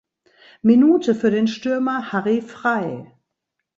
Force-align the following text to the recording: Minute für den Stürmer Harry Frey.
Minute 0.63 1.13
für 1.13 1.29
den 1.29 1.47
Stürmer 1.47 2.11
Harry 2.11 2.41
Frey. 2.41 3.05